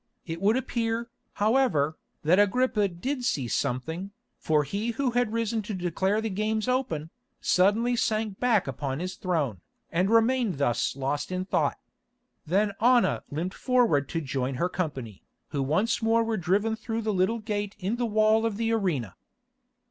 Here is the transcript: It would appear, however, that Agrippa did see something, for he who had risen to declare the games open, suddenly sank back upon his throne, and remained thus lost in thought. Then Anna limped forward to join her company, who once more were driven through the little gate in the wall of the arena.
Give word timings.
It 0.25 0.41
would 0.41 0.57
appear, 0.57 1.11
however, 1.33 1.95
that 2.23 2.39
Agrippa 2.39 2.87
did 2.87 3.23
see 3.23 3.47
something, 3.47 4.09
for 4.39 4.63
he 4.63 4.89
who 4.97 5.11
had 5.11 5.31
risen 5.31 5.61
to 5.61 5.75
declare 5.75 6.21
the 6.21 6.29
games 6.31 6.67
open, 6.67 7.11
suddenly 7.39 7.95
sank 7.95 8.39
back 8.39 8.65
upon 8.65 8.99
his 8.99 9.13
throne, 9.13 9.61
and 9.91 10.09
remained 10.09 10.57
thus 10.57 10.95
lost 10.95 11.31
in 11.31 11.45
thought. 11.45 11.77
Then 12.47 12.71
Anna 12.81 13.21
limped 13.29 13.53
forward 13.53 14.09
to 14.09 14.21
join 14.21 14.55
her 14.55 14.69
company, 14.69 15.21
who 15.49 15.61
once 15.61 16.01
more 16.01 16.23
were 16.23 16.35
driven 16.35 16.75
through 16.75 17.03
the 17.03 17.13
little 17.13 17.37
gate 17.37 17.75
in 17.77 17.97
the 17.97 18.07
wall 18.07 18.43
of 18.43 18.57
the 18.57 18.71
arena. 18.71 19.15